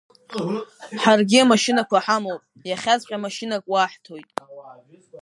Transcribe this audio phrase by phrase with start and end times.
[1.01, 4.29] Ҳаргьы амашьынақәа ҳамоуп, иахьаҵәҟьа машьынак уаҳҭоит.